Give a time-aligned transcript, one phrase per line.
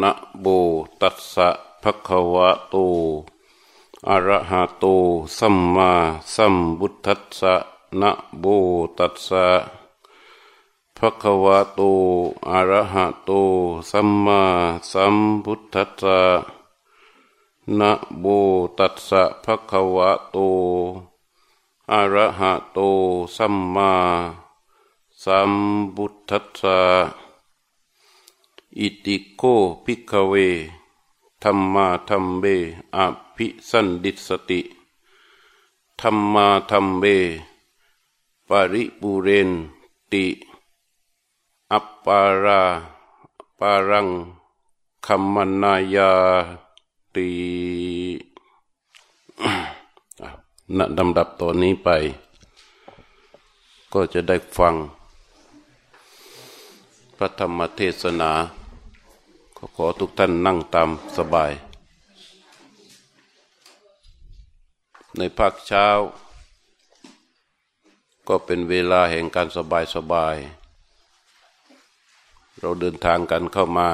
[0.00, 0.46] นะโบ
[1.00, 1.48] ตัสสะ
[1.82, 2.74] ภะคะวะโต
[4.08, 4.84] อะระหะโต
[5.38, 5.90] สัมมา
[6.34, 7.54] สัมพุทธัสสะ
[8.00, 8.44] นะโบ
[8.98, 9.46] ตัสสะ
[10.96, 11.80] ภะคะวะโต
[12.50, 13.30] อะระหะโต
[13.90, 14.40] สัมมา
[14.90, 16.20] สัมพุทธัสสะ
[17.78, 18.24] นะโบ
[18.78, 20.36] ตัสสะภะคะวะโต
[21.92, 22.78] อะระหะโต
[23.36, 23.92] สัมมา
[25.24, 25.52] สัม
[25.94, 27.23] พุทธัสสะ
[28.78, 29.42] อิติโก
[29.84, 30.34] ภิกขเว
[31.42, 32.44] ธรรมาธรรมเบ
[32.96, 32.98] อ
[33.36, 34.60] ภิสันดิสติ
[36.00, 37.04] ธรรมาธรรมเบ
[38.48, 39.50] ปริปุเรน
[40.12, 40.24] ติ
[41.72, 42.62] อัปปารา
[43.58, 44.08] ปารัง
[45.06, 46.12] คัมมนายา
[47.14, 47.28] ติ
[50.76, 51.88] ณดำดับตัวนี้ไป
[53.92, 54.74] ก็จะได้ฟัง
[57.16, 58.30] พระธรรมเทศนา
[59.64, 61.52] ขอขอทุกท่านนั่งตามสบาย
[65.16, 65.86] ในภาคเช้า
[68.28, 70.36] ก็เป็นเวลาแห่งการสบายสบาย
[72.58, 73.88] เราเดินทางกันเข้ามา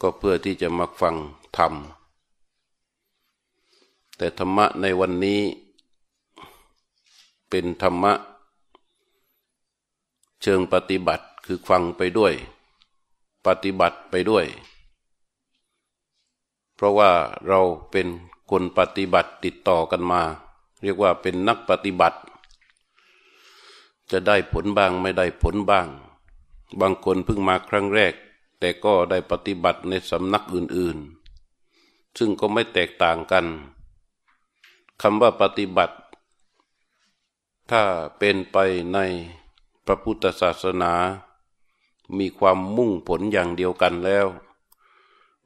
[0.00, 1.14] ก็เพื่อที่จะมาฟัง
[1.56, 1.74] ธรรม
[4.16, 5.40] แต่ธรรมะในวันนี้
[7.50, 8.12] เป็นธรรมะ
[10.42, 12.34] เชิงปฏิบัติคือฟังไปด้วย
[13.46, 14.46] ปฏิบัติไปด้วย
[16.74, 17.10] เพราะว่า
[17.48, 18.06] เราเป็น
[18.50, 20.22] คนปฏิบัติติดต่อกันมา
[20.82, 22.18] เรียกว่าเป็นนักปฏิบัติ
[24.10, 25.88] จะได้ผลบ้างไม่ได้ผลบ้าง
[26.80, 28.14] บางคนเพิ่งมาครั้งแรก
[28.58, 33.46] แต่ก็ได้ปฏิบัติในสำนักอื่นๆ ซึ่งก็ไม่แตกต่างกัน
[35.02, 35.96] คำว่าปฏิบัติ
[37.70, 37.82] ถ้า
[38.18, 38.56] เป็นไป
[38.92, 38.98] ใน
[39.86, 40.92] พระพุทธศาสนา
[42.18, 44.26] มีความมุ่งผลอย่างเดียวกันแล้ว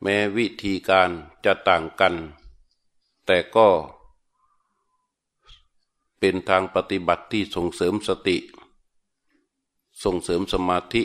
[0.02, 1.10] แม้วิธีการ
[1.44, 2.14] จะต่างกัน
[3.26, 3.68] แต่ก็
[6.18, 8.36] เป็นทางปฏิบัติที่ส่งเสริมสติ
[10.04, 11.02] ส่งเสริมสมาธิ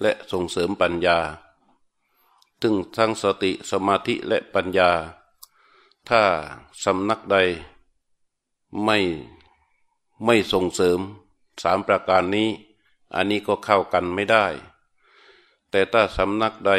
[0.00, 1.18] และส่งเสริมปัญญา
[2.62, 4.90] ถึงทั้งสติสมาธิและปัญญา
[6.08, 6.22] ถ้า
[6.84, 7.36] สำนักใด
[8.84, 8.98] ไม่
[10.24, 11.00] ไม่ส่งเสริม
[11.62, 12.48] สามประการนี้
[13.14, 14.46] อันนี้ก็เข้ากันไม่ได้
[15.70, 16.72] แต่ถ้าสำนักใด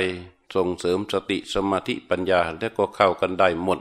[0.55, 3.79] ส่งเสริมสติสมาธิปัญญาและก็เข้ากันได้หมด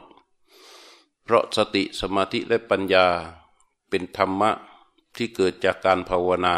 [1.24, 3.06] เพราะสติสมาธิและปัญญา
[3.88, 4.50] เป็นธรรมะ
[5.16, 6.56] ที่เกิดจากการภาวนา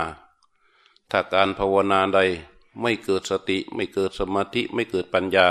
[1.11, 2.21] ถ้าการภาวนาใด
[2.81, 5.49] ไม่เกิดสติไม่เกิดสมาธิไม่เกิดปัญญา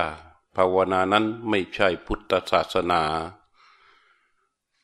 [0.56, 3.02] ภาวนานั้นไม่ใช่พุทธศาสนา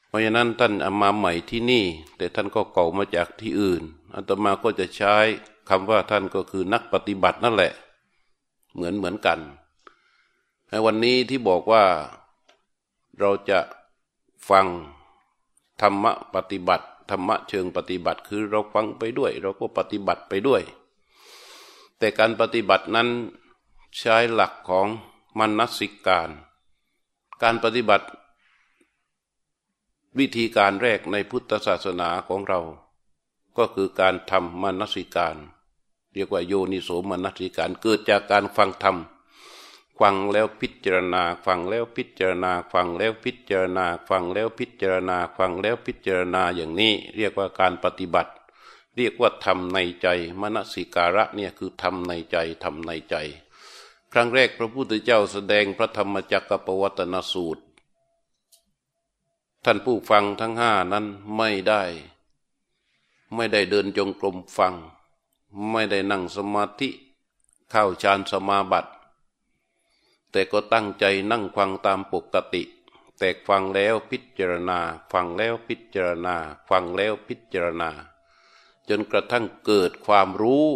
[0.07, 1.85] เพราะฉะนั้นท่านอามาใหม่ที่นี่
[2.17, 5.15] แต่ท่านก็เก่ามาจากที่อื่นอัตมาก็จะใช้
[5.69, 7.73] คำว่าท่านก็คือนักปฏิบัตินั่นแหละ
[8.73, 9.39] เหมือนเหมือนกัน
[10.69, 11.83] ในวันนี้ที่บอกว่า
[13.19, 13.59] เราจะ
[14.49, 14.65] ฟัง
[15.81, 20.61] ธรรมะปฏิบัติธรรมะเชิงปฏิบัติคือเราฟังไปด้วย เราก็ปฏิบัติไปด้วย
[21.97, 23.09] แต่การปฏิบัตินั้น
[23.97, 24.87] ใช้หลักของ
[25.39, 26.29] มนสิการ
[27.43, 28.07] การปฏิบัติ
[30.19, 32.59] วิธีการแรกในพุทธศาสนาของเรา
[33.57, 35.35] ก็คือการทำมนสิการ
[36.13, 38.97] เรียกว่าโยนิโสมนัสิการเกิดจากการฟังธรรม
[39.99, 48.31] ฟังแล้วพิจารณาฟังแล้วพิจารณาฟังแล้วพิจารณาฟังแล้วพิจารณาฟังแล้วพิจารณาอย่างนี้ เรียกว่าการปฏิบัติ
[48.95, 50.07] เรียกว่าทำในใจ
[50.41, 53.15] มนสิการะเนี่ยคือทำในใจทำในใจ
[54.13, 57.63] ครั้งแรกพระพุทธเจ้าแสดงพระธรรมจักรปวัตนสูตร
[59.65, 61.05] ท่านผู้ฟังทั้งห้านั้น
[61.37, 61.83] ไม่ได้
[63.35, 64.73] ไม่ได้เดินจงกรมฟัง
[65.69, 66.89] ไม่ได้นั่งสมาธิ
[67.69, 68.91] เข้าฌานสมาบัติ
[70.31, 72.63] แต่ก็ตั้งใจนั่งฟังตามปกติ
[73.17, 74.79] แต่ฟังแล้วพิจารณา
[75.11, 76.35] ฟังแล้วพิจารณา
[76.69, 77.89] ฟังแล้วพิจารณา
[78.89, 80.67] จนกระทั่งเกิดความรู้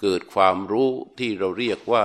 [0.00, 2.04] เกิดความรู้ที่เราเรียกว่า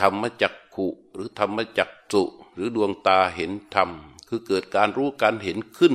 [0.00, 2.22] ธรรมจักขุหรือธรรมจักสุ
[2.54, 3.90] หรือดวงตาเห็นธรรม
[4.28, 5.94] คือเกิดการรู้การเห็นขึ้น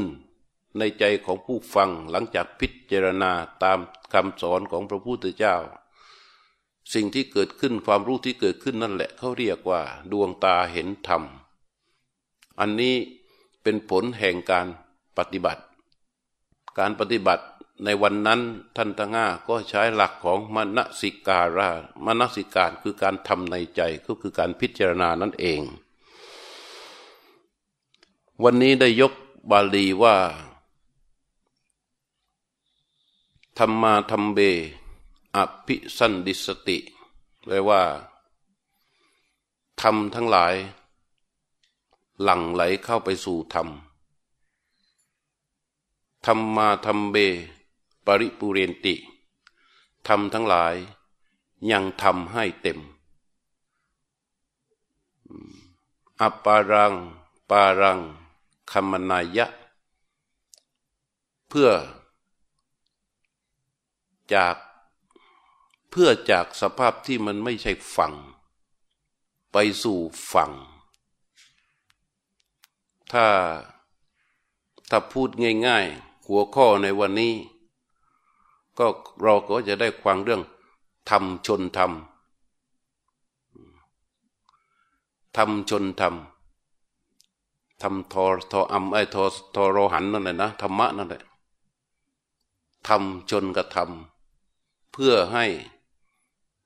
[0.77, 3.31] ในใจของผู้ฟังหลังจากพิจารณา
[3.63, 3.80] ตาม
[4.13, 5.56] คำสอนของพระพุทธเจ้า
[6.94, 9.81] สิ่งที่เกิดขึ้นความรู้ที่เกิดขึ้นนั่นแหละเขาเรียกว่า
[10.12, 11.24] ดวงตาเห็นธรรม
[12.60, 12.95] อันนี้
[13.63, 14.68] เป็นผลแห่งการ
[15.18, 15.63] ปฏิบัติ
[16.80, 17.45] การปฏิบัติ
[17.83, 18.42] ในวันนั้น
[18.75, 21.69] ท่านทั้งห้าก็ใช้หลักของมณสิการา
[22.06, 25.62] มณสิการคือการทำในใจก็คือการพิจารณานั่นเอง
[28.44, 29.13] วันนี้ได้ยก
[29.51, 30.16] บาลีว่า
[33.59, 34.39] ธรรมาธรรมเบ
[35.35, 36.77] อภิสันดิสติ
[37.41, 37.81] แปลว่า
[39.81, 40.55] ธรรมทั้งหลาย
[42.23, 43.67] หลั่งไหลเข้าไปสู่ธรรม
[46.25, 47.15] ธรรมมาธรรมเบ
[48.05, 48.95] ปริปุเรนติ
[50.07, 50.75] ธรรมทั้งหลาย
[51.71, 52.79] ยังทำให้เต็ม
[56.21, 56.93] อัปปารัง
[57.49, 57.99] ปารัง
[58.71, 59.45] คมนายะ
[61.49, 61.71] เพื่อ
[64.33, 64.56] จาก
[65.89, 68.13] เพื่อจากสภาพที่มันไม่ใช่ฝั่ง
[69.51, 70.00] ไปสู่
[70.33, 70.51] ฝั่ง
[73.12, 73.25] ถ้า
[74.89, 75.30] ถ้าพูด
[75.68, 77.33] ง่ายๆ หัวข้อในวันนี้
[78.77, 78.86] ก็
[79.22, 80.42] เราก็จะได้ความเรื่อง
[81.10, 81.89] ทำชนทำ
[85.38, 89.24] ทำชนทำทำทอทออัมไอทอ
[89.56, 91.22] ทอโรหันนั่นแหละนะธรรมะนั่นแหละ
[92.88, 94.14] ทำชนกระทำ
[94.97, 95.45] เพื่อให้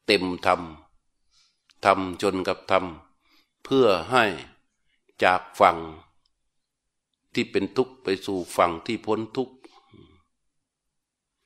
[0.06, 0.62] เต็มธรรม
[1.86, 4.26] ทำจนกับทำเพื่อให้
[5.24, 5.78] จากฝั่ง
[7.34, 9.56] ที่เป็นทุกข์ไปสู่ฝั่งที่พ้นทุกข์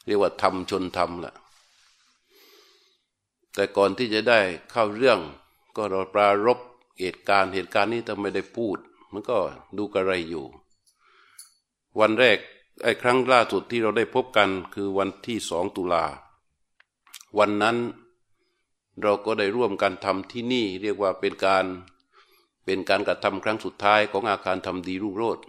[0.06, 1.36] เรียกว่าทำชนทำแหละ
[3.54, 4.40] แต่ก่อนที่จะได้
[4.72, 5.20] เข้าเรื่อง
[5.76, 6.60] ก็เราปรารบ
[7.00, 8.78] เหตุการณ์เหตุการณ์นี้ถ้าไม่ได้พูด
[9.12, 9.38] มันก็
[9.78, 10.46] ดูกระไรอยู่
[12.00, 12.38] วันแรก
[12.84, 16.06] ไอ้ครั้งล่าสุดที่เราได้พบกันคือวันที่สองตุลา
[17.40, 17.78] วันนั้น
[19.02, 21.66] เราก็ได้ร่วมกันทำที่นี่เรียกว่าเป็นการ
[22.66, 25.46] เป็นการกระทำครั้งสุดท้ายของอาคารทำดีรุ่งโรจน์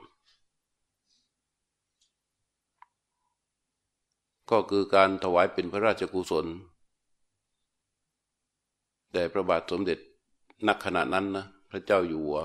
[4.51, 6.47] ก็คือการถวายเป็นพระราชกุศล
[9.13, 9.99] แด่พระบาทสมเด็จ
[10.69, 12.41] นักขณะนั้นนะพระเจ้าอยู่หัว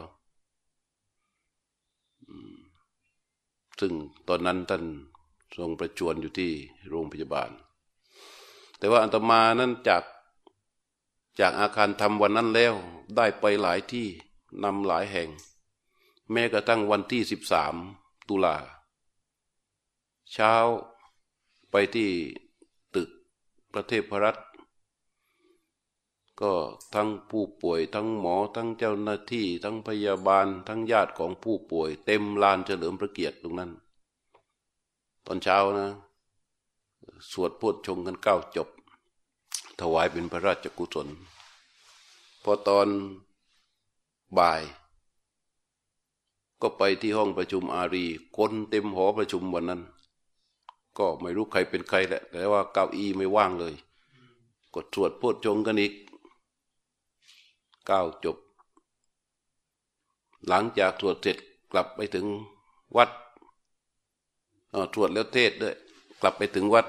[3.79, 3.93] ซึ่ง
[4.27, 4.83] ตอนนั้นท่าน
[5.57, 6.51] ทรงประจวนอยู่ที่
[6.89, 7.49] โรงพยาบาล
[8.79, 10.03] แต่ว่าอันตมานั้นจาก
[11.39, 12.73] จากอาคารทำวันนั้นแล้ว
[13.15, 14.07] ได้ไปหลายที่
[14.63, 15.29] นำหลายแห่ง
[16.31, 17.75] แม้กระทั่งวันที่สิบสาม
[18.29, 18.57] ตุลา
[20.33, 20.53] เช้า
[21.71, 22.09] ไปที่
[22.95, 23.09] ตึก
[23.73, 24.37] ประเทศพรัฐ
[26.41, 26.53] ก็
[26.93, 33.71] ทั้งผู้ป่วยทั้งหมอทั้งเจ้าหน้าที่ ทั้งพยาบาล ทั้งญาติของผู้ป่วย เต็มลานเฉลิมพระเกียรติตรงนั้น
[35.25, 35.89] ตอนเช้านะ
[37.31, 38.69] สวดพุทชงกันเก้าจบ
[39.79, 41.07] ถวายเป็นพระราชกุศล
[42.43, 42.87] พอตอน
[44.37, 44.61] บ่าย
[46.61, 48.05] ก็ไปที่ห้องประชุมอารี
[48.37, 49.81] คนเต็มหอประชุมวันนั้น
[50.97, 53.73] ก็ไม่รู้ใครเป็นใครแหละ แต่ว่าเก้าอี้ไม่ว่างเลย
[54.73, 55.93] กดสวดพูดชงกันอีก
[57.87, 58.37] เก้าจบ
[60.47, 61.37] หลังจากสวดเสร็จ
[61.71, 62.25] กลับไปถึง
[62.97, 63.09] วัด
[64.93, 65.75] สวดแล้วเทศด้วย
[66.21, 66.85] กลับไปถึงวัด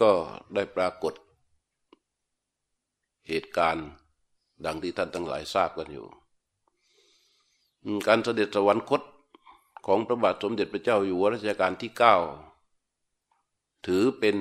[0.00, 0.12] ก็
[0.54, 1.14] ได้ปรากฏ
[3.28, 3.88] เหตุการณ์
[4.64, 6.06] ดังที่ท่านทั้งหลายทราบกันอยู่
[8.06, 9.02] การเสด็จสวรรคต
[9.86, 12.16] ของพระบาทสมเด็จพระเจ้าอยู่หัวรัชกาลที่เก้า
[13.86, 14.36] ถือเป็น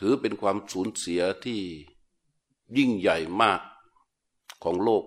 [0.00, 1.60] ถือเป็นความสูญเสียที่
[2.76, 3.60] ยิ่งใหญ่มาก
[4.64, 5.04] ของโลก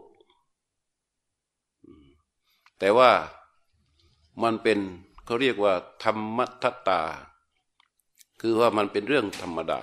[2.79, 3.11] แต่ว่า
[4.43, 4.79] มันเป็น
[5.25, 5.73] เขาเรียกว่า
[6.03, 7.01] ธรรมทัตตา
[8.41, 9.81] คือว่ามันเป็นเรื่องธรรมดา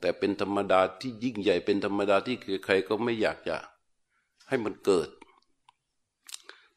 [0.00, 3.56] แต่เป็นธรรมดาที่ยิ่งใหญ่เป็นธรรมดาที่ใครก็ไม่อยากจะ
[4.48, 5.08] ให้มันเกิด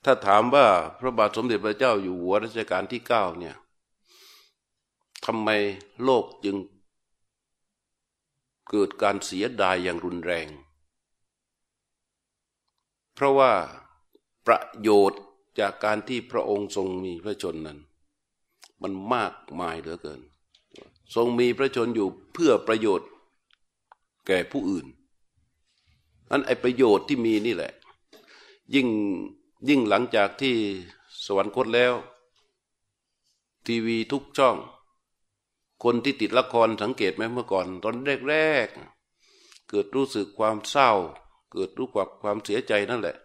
[0.03, 0.67] ถ้าถามว่า
[0.99, 3.55] พระบาทสมเด็จพระเจ้าอยู่หัวรัชกาลที่เก้าเนี่ย
[5.25, 5.49] ทำไม
[6.03, 6.57] โลกจึง
[8.69, 10.47] เกิดการเสียดายอย่างรุนแรง
[13.13, 13.53] เพราะว่า
[14.47, 15.21] ประโยชน์
[15.59, 17.79] จากการที่พระองค์ทรงมีพระชนนั้น
[18.83, 20.21] มันมากมายเหลือเกิน
[21.15, 23.09] ทรงมีพระชนอยู่เพื่อประโยชน์
[24.27, 24.85] แก่ผู้อื่น
[26.31, 27.71] อันไอประโยชน์ที่มีนี่แหละ
[28.75, 28.87] ยิ่ง
[29.69, 30.55] ยิ่งหลังจากที่
[31.25, 31.93] สวรรคตแล้ว
[33.65, 34.57] ทีวีทุกช่อง
[35.83, 37.95] คนที่ติดละครสังเกตไหมเมื่อก่อน ตอน
[38.29, 38.35] แร
[38.65, 40.91] กๆเกิดรู้สึกความเศร้า
[41.51, 43.15] เกิดรู้ความความเสียใจนั่นแหละ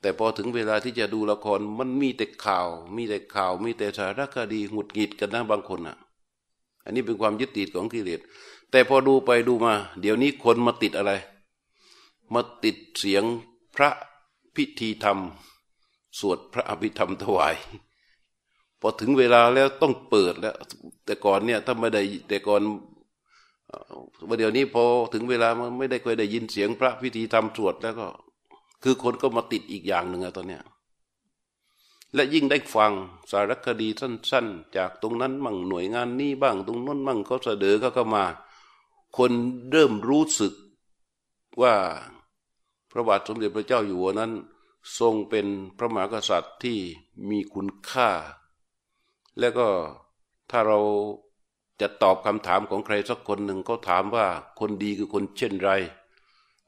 [0.00, 5.96] แต่พอถึงเวลาที่จะดูละครมันมีแต่ข่าว มีแต่ข่าว มีแต่สารคดีหงุดหงิดกันนะบางคนอะ
[6.84, 8.20] อันนี้เป็นความยึดติดของกิเลส
[8.70, 11.12] แต่พอดูไปดูมา เดี๋ยวนี้คนมาติดอะไร
[12.34, 13.24] มาติดเสียง
[13.76, 13.90] พระ
[14.56, 15.18] พิธีธรรม
[16.18, 17.54] สวดพระอภิธรรมถวาย
[18.80, 20.54] พอถึงเวลาแล้วต้องเปิดแล้ว
[21.04, 22.62] แต่ก่อนเนี่ยถ้าไม่ได้แต่ก่อน
[24.28, 28.06] ว่าเดี๋ยวนี้พอถึงเวลามันไม่ได้เคยได้ยินเสียงพระพิธีธรรมสวดแล้วก็
[28.82, 30.62] คือคนก็มาติดอีกอย่างหนึ่งอะตอนเนี้ย
[32.14, 32.92] และยิ่งได้ฟัง
[33.30, 38.24] สารคดีสั้น ๆ จากตรงนั้นมั่งหน่วยงานนี้บ้าง ตรงนั้นมั่งเขาเสดอเขาก็มา
[39.16, 39.32] คน
[39.70, 40.52] เริ่มรู้สึก
[41.62, 41.74] ว่า
[42.90, 44.32] พระบาทสมเด็จพระเจ้าอยู่หัวนั้น
[44.98, 45.46] ทรงเป็น
[45.78, 46.78] พระมหากษัตริย์ที่
[47.28, 48.10] มีคุณค่า
[49.38, 49.66] และก็
[50.50, 50.78] ถ้าเรา
[51.80, 54.26] จะตอบคำถามของใครสักคนหนึ่งเขาถามว่า
[54.60, 55.70] คนดีคือคนเช่นไร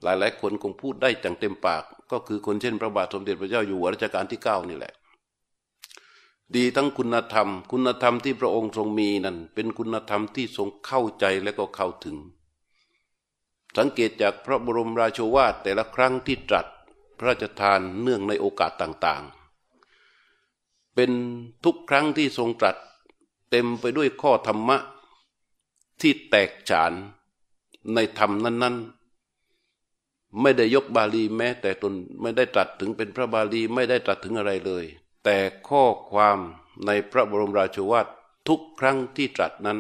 [0.03, 4.93] หลายๆคนคงพูดได้จังเต็มปาก ก็คือคนเช่นพระบาทสมเด็จพระเจ้าอยู่หัวรัชกาลที่เก้านี่แหละ
[6.57, 12.17] ดีทั้งคุณธรรม คุณธรรมที่พระองค์ทรงมีนั่น เป็นคุณธรรมที่ทรงเข้าใจและก็เข้าถึง
[13.77, 16.67] สังเกตจากพระบรมราโชวาทแต่ละครั้งที่ตรัส
[17.19, 21.11] พระราชทานเนื่องในโอกาสต่างๆ เป็น
[21.65, 22.77] ทุกครั้งที่ทรงตรัส
[23.51, 24.79] เต็มไปด้วยข้อธรรมะ
[26.01, 26.93] ที่แตกฉาน
[27.95, 29.02] ในธรรมนั้น ๆ
[30.41, 34.85] ไม่ได้ยกบาลีแม้ แต่ตนไม่ได้ตรัสถึงเป็นพระบาลีไม่ได้ตรัสถึงอะไรเลย
[35.25, 35.37] แต่
[35.69, 36.39] ข้อความ
[36.87, 38.07] ในพระบรมราชวาท
[38.49, 39.79] ทุกครั้งที่ตรัสนั้น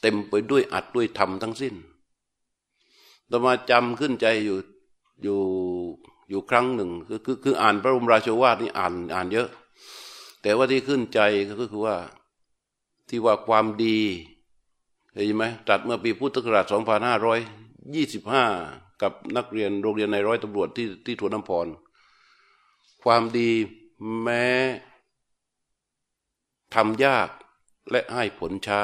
[0.00, 1.74] เต็มไปด้วยอัดด้วยธรรมทั้งสิ้น
[3.30, 4.58] ตมาจำขึ้นใจอยู่
[5.22, 5.38] อยู่
[6.28, 9.48] อยู่ครั้งหนึ่งคือคือคืออ่านพระบรมราชวาทนี่อ่านอ่านเยอะ
[10.42, 11.20] แต่ว่าที่ขึ้นใจ
[11.60, 11.96] ก็คือว่า
[13.08, 13.98] ที่ว่าความดี
[15.12, 16.74] เห็นไหมตัดเมื่อปีพุทธศักราช 2525
[19.02, 21.66] กับนักเรียนโรงเรียนในร้อยตำรวจที่ที่ถวนน้ำพร
[23.02, 23.50] ความดี
[24.22, 24.46] แม้
[26.74, 27.28] ทำยาก
[27.90, 28.80] และให้ผลช้า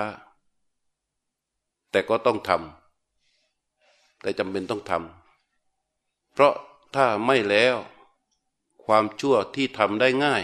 [1.91, 6.55] แต่ก็ต้องทำแต่จำเป็นต้องทำเพราะ
[6.95, 7.77] ถ้าไม่แล้ว
[8.85, 10.43] ความชั่วที่ทำได้ง่าย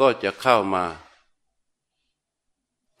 [0.00, 0.84] ก็จะเข้ามา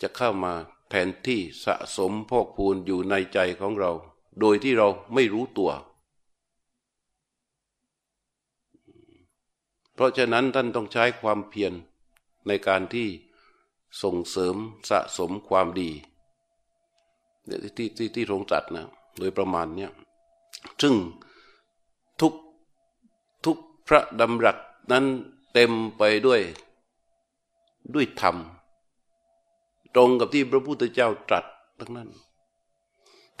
[0.02, 0.52] จะเข้ามา
[0.88, 3.92] แทนที่สะสมพอกพูนอยู่ในใจของเรา
[4.40, 5.70] โดยที่เราไม่รู้ตัว
[9.94, 11.72] เพราะฉะนั้นท่านต้องใช้ความเพียร
[12.48, 13.08] ในการที่
[14.02, 14.56] ส่งเสริม
[14.90, 15.90] สะสมความดี
[17.76, 18.86] ที่ที่ที่ทรงจัดนะ
[19.18, 19.90] โดยประมาณเนี้ย
[20.82, 20.94] ซึ่ง
[22.20, 22.34] ทุก
[23.44, 23.56] ทุก
[23.88, 24.56] พระดำรัส
[24.92, 25.04] นั้น
[25.52, 26.40] เต็มไปด้วย
[27.94, 28.36] ด้วยธรรม
[29.94, 31.44] ตรงกับที่พระพุทธเจ้าตรัส
[31.78, 32.08] ทั้งนั้น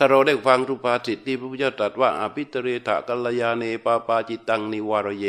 [0.00, 5.26] ้าเราได้ฟังรูปาสิทที่พระพุทธเจ้าตรัสว่าอภิตเรถกัลยาเนปาปาจิตังนิวารเย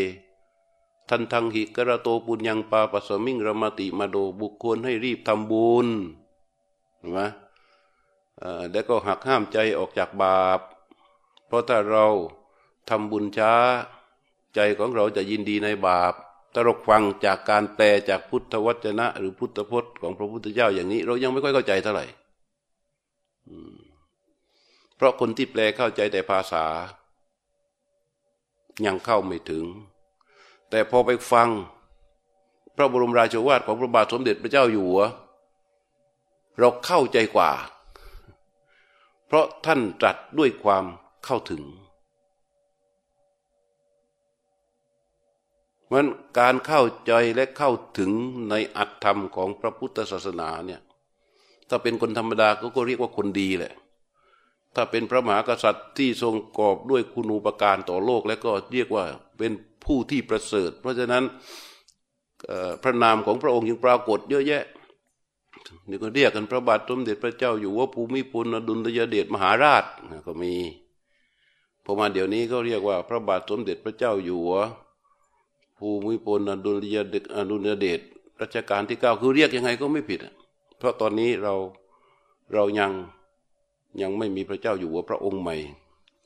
[1.09, 5.87] ทันทังหิกระโตปุญญังปาปสมิงรมติมาโดบุคคลให้รีบทำบุญ
[6.97, 7.19] เห็นไหม
[8.71, 10.59] แล้วก็หักห้ามใจออกจากบาป
[11.47, 12.05] เพราะถ้าเรา
[12.89, 13.53] ทำบุญช้า
[14.55, 16.13] ใจของเราจะยินดีในบาป
[16.53, 22.05] ถ้าเราฟังจากการแปลจากพุทธวจนะ หรือพุทธพจน์ของพระพุทธเจ้าอย่างนี้ เรายังไม่ค่อยเข้าใจเท่าไหร่
[24.99, 26.65] เพราะคนที่แปลเข้าใจแต่ภาษา
[28.85, 29.65] ยังเข้าไม่ถึง
[30.69, 31.49] แต่พอไปฟัง
[32.75, 35.03] พระบรมราชวาทของพระบาทสมเด็จพระเจ้าอยู่หัว
[36.59, 37.51] เราเข้าใจกว่า
[39.27, 40.85] เพราะท่านตรัสด้วยความ
[41.25, 41.63] เข้าถึง
[45.91, 46.07] มัน
[46.39, 48.11] การเข้าใจและเข้าถึง
[48.49, 50.81] ในอัตธรรมของพระพุทธศาสนาเนี่ย
[51.69, 53.73] ถ้าเป็นคนธรรมดาก็ก็เรียกว่าคนดีแหละ
[54.75, 59.05] ถ้าเป็นพระมหากษัตริย์ที่ทรงกอบด้วยคุณูปการต่อโลก แล้วก็เรียกว่า
[59.37, 59.51] เป็น
[59.85, 61.23] ผู้ที่ประเสริฐ เพราะฉะนั้น
[62.83, 64.63] พระนามของพระองค์ยังปรากฏเยอะแยะ
[65.89, 69.85] นี่ก็เรียกกันพระบาทสมเด็จพระเจ้าอยู่ว่าภูมิพลอดุลยเดชมหาราช
[70.27, 70.53] ก็มี
[71.83, 74.59] พอมาเดี๋ยวนี้ก็เรียกว่าพระบาทสมเด็จพระเจ้าอยู่หัว
[75.79, 78.01] ภูมิพลอดุลยเดชอดุลยเดช
[78.41, 80.19] รัชกาลที่เก้าคือเรียกยังไงก็ไม่ผิด
[80.77, 81.53] เพราะตอนนี้เรา
[82.53, 82.91] เรายัง
[84.01, 85.55] ยังไม่มีพระเจ้าอยู่หัวพระองค์ใหม่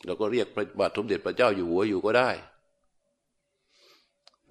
[0.05, 2.29] เราก็เรียกพระบาทสมเด็จพระเจ้าอยู่หัวอยู่ก็ได้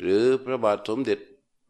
[0.00, 1.18] หรือพระบาทสมเด็จ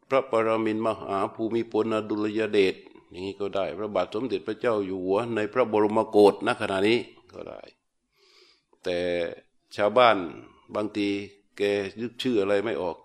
[0.09, 2.75] พระปรมินมหาภูมิพลอดุลยเดช
[3.09, 6.99] อย่างนี้ก็ได้ พระบาทสมเด็จพระเจ้าอยู่หัว ในพระบรมโกศณขณะนี้
[7.33, 7.59] ก็ได้
[8.83, 8.99] แต่
[9.75, 10.17] ชาวบ้าน
[10.75, 11.07] บางที
[11.57, 11.61] แก
[12.01, 12.95] ยึดชื่ออะไรไม่ออก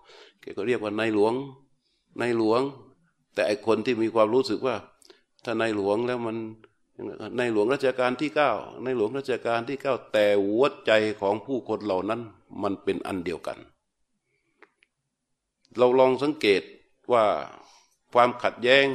[0.41, 1.33] แกก็เรียกว่านายหลวง
[2.19, 2.61] นายหลวง
[3.33, 4.75] แต่ไอคนที่มีความรู้สึกว่า
[5.43, 6.37] ถ้านายหลวงแล้วมัน
[7.37, 8.51] ในหลวงรัชกาลที่เก้า
[8.83, 10.91] ในหลวงรัชกาลที่เก้าแต่หัวใจ
[11.21, 12.21] ของผู้คนเหล่านั้น
[12.63, 13.57] มันเป็นอันเดียวกัน
[15.77, 16.63] เราลองสังเกต
[17.11, 17.25] ว่า
[18.13, 18.85] ความขัดแย้ง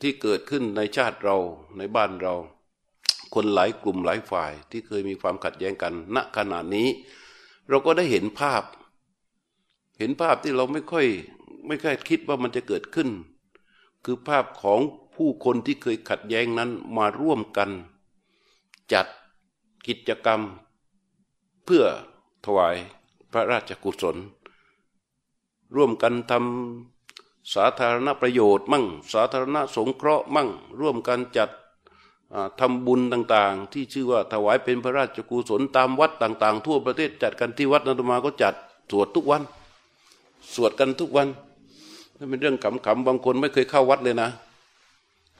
[0.00, 1.36] ที่เกิดขึ้นในชาติเรา
[1.78, 2.34] ในบ้านเรา
[3.34, 6.88] คนหลายกลุ่มหลายฝ่ายที่เคยมีความขัดแย้งกันณขณะนี้
[7.68, 8.62] เราก็ได้เห็นภาพ
[9.98, 11.06] เห็นภาพที่เราไม่ค่อย
[11.66, 13.08] ไม่ค่อยคิดว่ามันจะเกิดขึ้น
[14.04, 14.80] คือภาพของ
[15.14, 17.70] ผู้คนที่เคยขัดแย้งนั้นมาร่วมกัน
[18.92, 19.06] จัด
[19.86, 20.40] กิจกรรม
[21.64, 21.84] เพื่อ
[22.44, 22.76] ถวาย
[23.32, 24.16] พระราชกุศล
[25.74, 30.48] ร่วมกันทำสาธารณประโยชน์มั่ง สาธารณสงเคราะห์มั่ง
[30.80, 31.50] ร่วมกันจัด
[32.60, 38.54] ทำบุญต่างๆ ที่ชื่อว่าถวายเป็นพระราชกุศลตามวัดต่าง ๆ ทั่วประเทศจัดกันที่วัดนันตมาก็จัด
[38.90, 39.42] สวดทุกวัน
[40.54, 41.28] สวดกันทุกวัน
[42.16, 44.28] นั่นเป็นเรื่องขำๆบางคนไม่เคยเข้าวัดเลยนะ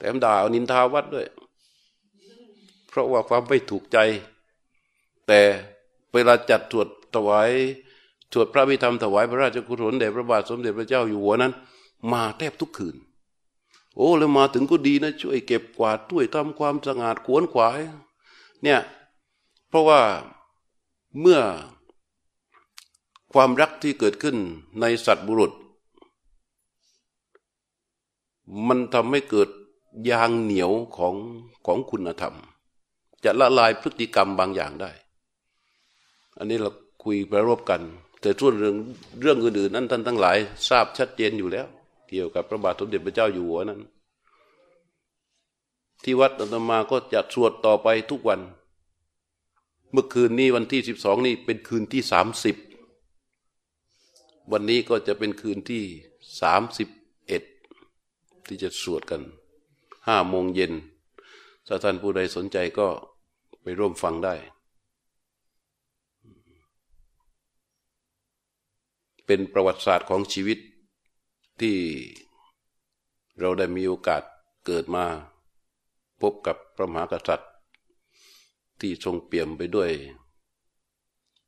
[0.03, 1.27] แต่มด่านินทาวัดด้วย
[2.89, 3.97] เพราะว่าความไม่ถูกใจ
[5.27, 5.41] แต่
[6.13, 7.51] เวลาจัดสวดถวาย
[8.33, 11.53] สวดพระพิธรรมถวายพระราชกุศลแด่พระบาทสมเด็จพระเจ้าอยู่หัวนั้น
[12.11, 12.95] มาแทบทุกคืน
[13.95, 17.79] โอ้แล้วมาถึงก็ดีนะ ช่วยเก็บกวาดถ้วยทำความสะอาดขวนขวาย
[18.63, 18.79] เนี่ย
[19.67, 20.01] เพราะว่า
[21.19, 21.39] เมื่อ
[23.33, 24.35] ความรักที่เกิดขึ้น
[24.79, 25.51] ในสัตว์บุรุษ
[28.67, 29.49] มันทำให้เกิด
[30.09, 31.15] ยางเหนียวของ
[31.65, 32.35] ของคุณธรรม
[33.23, 34.91] จะละลายพฤติกรรมบางอย่างได้
[36.37, 36.69] อันนี้เรา
[37.03, 37.81] คุยประรบกัน
[38.21, 38.77] แต่ส่วนเรื่อง
[39.21, 41.67] เรื่องอื่นๆนั้นท่านทั้งหลาย ทราบชัดเจนอยู่แล้ว
[42.09, 43.81] เกี่ยวกับพระบาทสมเด็จพระเจ้าอยู่หัวนั้น
[46.03, 48.41] ที่วัดอัตมาก็จะสวดต่อไปทุกวัน
[49.91, 52.55] เมื่อคืนนี้วันที่สิบสองนี่เป็นคืนที่สามสิบ
[54.51, 55.83] วันนี้ก็จะเป็นคืนที่
[56.41, 56.87] สามสิบ
[57.27, 57.43] เอ็ด
[58.47, 59.21] ที่จะสวดกัน
[60.07, 60.73] ห้าโมงเย็น
[61.67, 62.87] ถ้าท่านผู้ใดสนใจก็
[63.61, 64.35] ไปร่วมฟังได้
[69.25, 70.59] เป็นประวัติศาสตร์ของชีวิต
[71.61, 71.77] ที่
[73.39, 74.23] เราได้มีโอกาส
[74.65, 75.05] เกิดมา
[76.21, 77.51] พบกับพระมหากษัตริย์
[78.79, 79.91] ที่ทรงเปี่ยมไปด้วย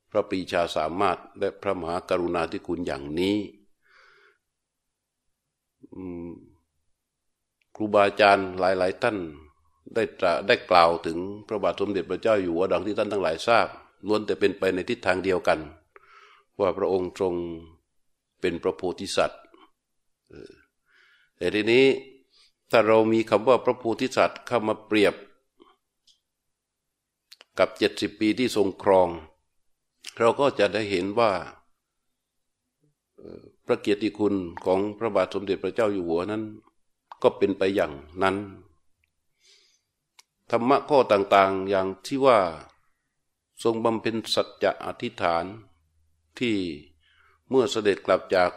[0.10, 3.38] พระปรีชาสามารถและพระมหากรุณาธิคุณอย่างนี้
[7.76, 9.18] ครูบาอาจารย์หลาย ๆ ท่าน
[9.94, 10.04] ได้
[10.48, 11.18] ได้กล่าวถึง
[11.48, 13.68] พระบาทสมเด็จพระเจ้าอยู่หัวดังที่ท่านทั้งหลายทราบ
[14.08, 15.60] ล้วนแต่เป็นไปในทิศทางเดียวกัน
[16.60, 17.34] ว่าพระองค์ทรง
[18.42, 19.42] เป็นพระโพธิสัตว์
[21.38, 21.86] แต่ทีนี้
[22.72, 25.16] ถ้าเรามีคำว่าพระโพธิสัตว์เข้ามาเปรียบ
[27.60, 29.10] กับเจ็ดสิบปีที่ทรงครอง
[30.20, 31.32] เราก็จะได้เห็นว่า
[33.66, 34.36] พระเกียรติคุณ
[34.66, 36.44] ของพระบาทสมเด็จพระเจ้าอยู่หัวนั้น
[37.26, 38.38] ก็เป็นไปอย่างนั้น
[40.52, 42.40] ธรรมะข้อต่างๆอย่างที่ว่า
[43.64, 45.46] ทรงบำเพ็ญสัจจะอธิษฐาน
[46.40, 46.56] ที่
[47.50, 48.52] เมื่อเสด็จกลับจาก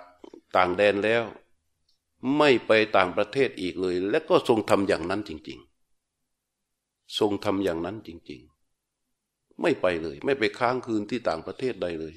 [0.56, 1.24] ต่างแดนแล้ว
[2.36, 5.58] ไม่ไปต่างประเทศอีกเลย และก็ทรงทำอย่างนั้นจริง
[6.38, 8.40] ๆ ทรงทำอย่างนั้นจริง
[9.00, 12.14] ๆ ไม่ไปเลย ไม่ไปค้างคืนที่ต่างประเทศใดเลย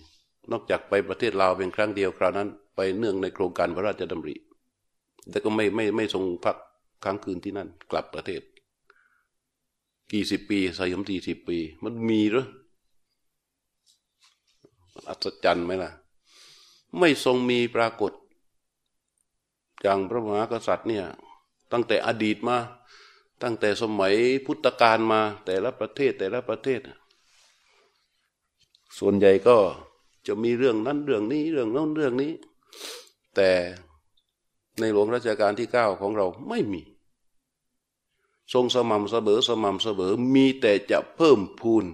[0.52, 4.36] นอกจากไปประเทศลาวเป็นครั้งเดียวคราวนั้น ไปเนื่องในโครงการพระราชดำริ
[5.30, 6.58] แต่ก็ไม่ไม่ไม่ทรงพัก
[7.04, 8.42] ค้างคืนที่นั่น กลับประเทศ
[10.12, 12.48] กี่สิบปีสยมสี่สิบปี มันมีหรือ
[15.08, 15.92] อัศจรรย์ไหมล่ะ
[17.00, 18.12] ไม่ทรงมีปรากฏ
[19.82, 21.06] อย่างพระมหากษัตริย์เนี่ย
[21.72, 22.58] ตั้งแต่อดีตมา
[23.44, 26.80] ตั้งแต่สมัยพุทธกาลมา แต่ละประเทศแต่ละประเทศ
[29.00, 29.58] ส่วนใหญ่ก็
[30.28, 32.32] จะมีเรื่องนั้นเรื่องนี้เรื่องโน้นเรื่องนี้
[33.36, 33.50] แต่
[34.82, 36.82] ในหลวงรัชกาลที่เก้าของเราไม่มี
[38.54, 41.86] ทรงสม่ำเสมอสม่ำเสมอมีแต่จะเพิ่มพูน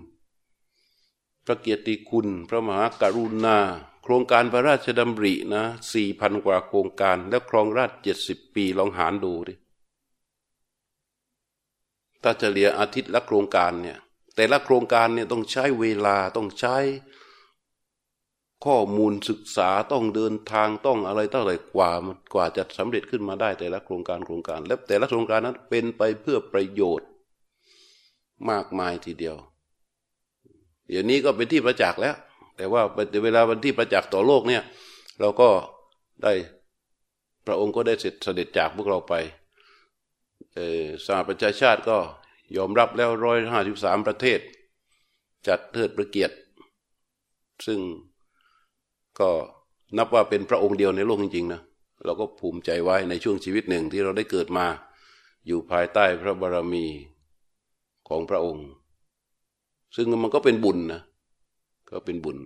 [1.45, 3.57] พระเกียรติคุณ พระมหากรุณา
[4.03, 9.53] โครงการพระราชดำรินะสี่พันกว่าโครงการแล้วครองราชเจ็ดสิบปีลองหารดูดิ
[12.23, 13.97] ถ้าจะเลียอาทิตย์ละโครงการเนี่ย
[14.35, 16.75] แต่ละโครงการเนี่ยต้องใช้เวลาต้องใช้
[18.65, 27.07] ข้อมูลศึกษาต้องเดินทางต้องอะไรเท่าไหร่กว่ามันกว่าจะสำเร็จขึ้นมาได้แต่ละโครงการโครงการ และแต่ละโครงการนั้นเป็นไปเพื่อประโยชน์
[28.49, 29.35] มากมายทีเดียว
[30.87, 32.15] เดี๋ยวนี้ก็เป็นที่ประจักษ์แล้ว
[32.57, 32.81] แต่ว่า
[33.23, 34.63] เวลาเป็นที่ประจักษ์ต่อโลกเนี่ย
[35.19, 35.49] เราก็
[36.23, 36.33] ได้
[37.45, 39.13] พระองค์ก็ได้เสร็จเสด็จจากพวกเราไป
[41.05, 41.97] สหประชาชาติก็
[42.57, 44.39] ยอมรับแล้วร้อยห้าสิบสามประเทศ
[45.47, 46.35] จัดเทิดประเกียรติ
[47.65, 47.79] ซึ่ง
[49.19, 49.29] ก็
[49.97, 51.61] นับว่าเป็นพระองค์เดียวในโลกจริงๆนะ
[52.05, 54.65] เราก็ภูมิใจไว้ในช่วงชีวิตหนึ่งที่เราได้เกิดมา
[55.47, 56.85] อยู่ภายใต้พระบารมี
[58.07, 58.67] ของพระองค์
[59.95, 61.01] ซึ่งมันก็เป็นบุญนะ
[61.89, 62.37] ก็เป็นบุญ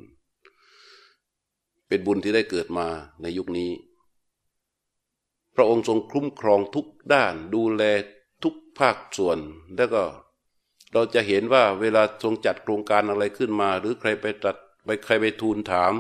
[1.88, 2.88] เป็นบุญที่ได้เกิดมา
[3.22, 3.72] ในยุคนี้
[5.56, 7.84] พระองค์ทรงคุ้มครองทุกด้านดูแล
[8.44, 9.38] ทุกภาคส่วน
[9.76, 10.04] แล้วก็
[10.94, 15.94] เราจะเห็นว่าเวลาทรงจัดโครงการอะไรขึ้นมา หรือใครไปตัดไปใครไปทูลถาม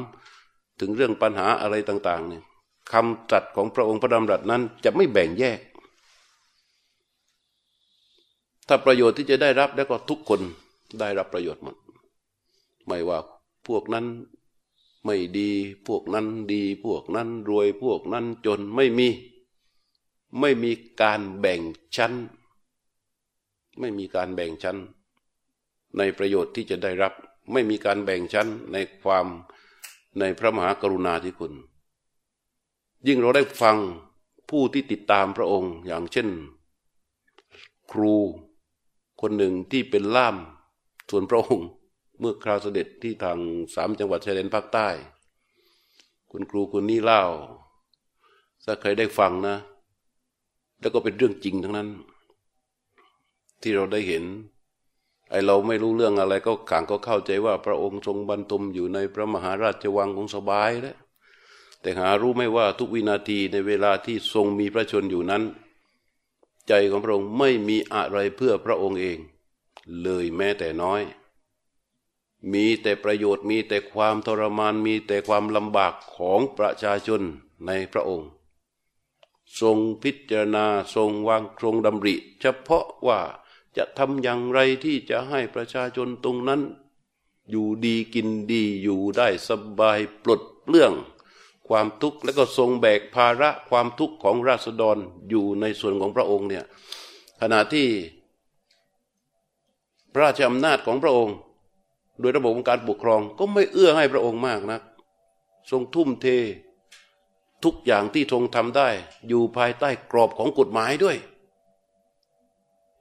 [0.81, 2.43] ถึงเรื่องปัญหาอะไรต่างๆเนี่ย
[2.91, 5.59] คำตรัสของพระองค์พระดำรัสนั้นจะไม่แบ่งแยก
[8.67, 10.41] ถ้าประโยชน์ที่จะได้รับแล้วก็ทุกคน
[10.99, 11.75] ได้รับประโยชน์หมด
[12.87, 13.17] ไม่ว่า
[13.67, 14.05] พวกนั้น
[15.05, 15.49] ไม่ดี
[15.87, 19.07] พวกนั้นดีพวกนั้นรวยพวกนั้นจนไม่มี
[20.39, 21.61] ไม่มีการแบ่ง
[21.95, 22.13] ชั้น
[23.79, 24.77] ไม่มีการแบ่งชั้น
[25.97, 27.13] ในประโยชน์ที่จะได้รับ
[27.51, 29.27] ไม่มีการแบ่งชั้นในความ
[30.19, 31.53] ในพระมหากรุณาธิคุณ
[33.07, 33.77] ยิ่งเราได้ฟัง
[34.49, 36.27] ผู้ที่ติดตามพระองค์อย่างเช่น
[37.91, 38.13] ครู
[39.21, 40.35] คนหนึ่งที่เป็นล่าม
[41.09, 41.67] ส่วนพระองค์
[42.19, 43.37] เมื่อคราวเสด็จที่ทาง
[43.75, 44.89] สามจังหวัดชายแดนภาคใต้
[46.31, 47.23] คุณครูคนนี้เล่า
[48.65, 49.55] ถ้าใครได้ฟังนะ
[50.79, 51.89] แล้วก็เป็นเรื่องจริงทั้งนั้น
[53.61, 54.23] ที่เราได้เห็น
[55.31, 60.97] ไอเราไม่รู้เรื่องอะไรก็ข่างก็เข้าใจว่าพระองค์ทรงบรรทมอยู่ในพระมหาราชวังคงสบายแล้ว
[61.81, 65.43] แต่หารู้ไม่ว่าทุกวินาทีในเวลาที่ทรงมีพระชนอยู่นั้น
[66.67, 69.17] ใจของพระองค์ไม่มีอะไรเพื่อพระองค์เอง
[70.01, 71.01] เลยแม้แต่น้อย
[72.53, 77.21] มีแต่ประโยชน์มีแต่ความทรมานมีแต่ความลำบากของประชาชน
[77.65, 78.29] ในพระองค์
[79.61, 80.65] ทรงพิจารณา
[80.95, 83.19] ทรงวางทรงดำริ เฉพาะว่า
[83.77, 86.61] จะทำอย่างไรที่จะให้ประชาชนตรงนั้น
[87.51, 90.93] อยู่ดีกินดีอยู่ได้สบายปลดเปลื้อง
[91.67, 94.97] ความทุกข์และก็ทรงแบกภาระความทุกข์ของราษฎร
[95.29, 96.63] อยู่ในส่วนของพระองค์เนี่ย
[97.41, 97.87] ขณะที่
[100.13, 101.35] พระราชอำนาจของพระองค์
[102.19, 104.81] โดยระบบของการปกครองก็ไม่เอื้อให้พระองค์มากนะัก
[105.71, 106.27] ทรงทุ่มเท
[107.63, 108.89] ทุกอย่างที่ทรงทำได้
[109.27, 111.17] อยู่ภายใต้กรอบของกฎหมายด้วย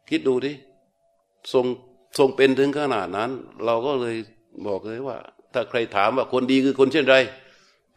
[0.08, 0.52] คิดดูดิ
[1.52, 1.66] ทรง
[2.18, 3.30] ทรงเป็นถึงขนาดนั้น
[3.64, 4.16] เราก็เลย
[4.66, 5.16] บอกเลยว่า
[5.52, 7.16] ถ้าใครถามว่าคนดีคือคนเช่นไร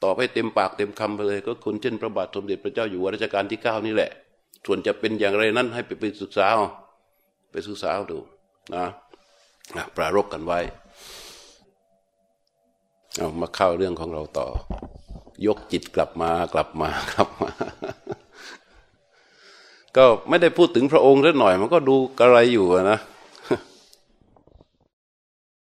[0.03, 4.11] ตอบให้เต็มปากเต็มคำไปเลย ก็คนเช่นพระบาทสมเด็จพระเจ้าอยู่หัวรัชกาลที่เก้านี่แหละ
[4.65, 6.47] ส่วนจะเป็นอย่างไรนั้นให้ไปไปศึกษา
[7.51, 8.19] ไปศึกษาดู
[8.75, 8.85] นะ
[9.95, 10.59] ปรารบกันไว้
[13.17, 14.47] เอามาเข้าเรื่องของเราต่อ
[15.45, 17.51] ยกจิตกลับมากลับมากลับมา
[19.97, 22.99] ก็ไม่ได้พูดถึงพระองค์สักหน่อย มันก็ดูกระไรอยู่นะ